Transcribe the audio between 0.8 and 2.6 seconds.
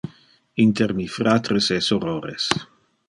mi fratres e sorores.